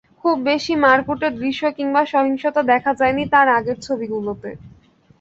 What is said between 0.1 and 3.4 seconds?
খুব বেশি মারকুটে দৃশ্য কিংবা সহিংসতা দেখা যায়নি